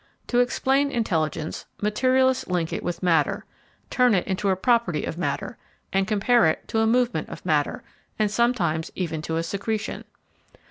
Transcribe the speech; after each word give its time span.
To 0.29 0.39
explain 0.39 0.89
intelligence, 0.89 1.65
materialists 1.79 2.47
link 2.47 2.73
it 2.73 2.81
with 2.81 3.03
matter, 3.03 3.45
turn 3.91 4.15
it 4.15 4.25
into 4.25 4.49
a 4.49 4.55
property 4.55 5.03
of 5.05 5.15
matter, 5.19 5.57
and 5.93 6.07
compare 6.07 6.47
it 6.47 6.67
to 6.69 6.79
a 6.79 6.87
movement 6.87 7.29
of 7.29 7.45
matter, 7.45 7.83
and 8.17 8.31
sometimes 8.31 8.89
even 8.95 9.21
to 9.21 9.37
a 9.37 9.43
secretion. 9.43 10.03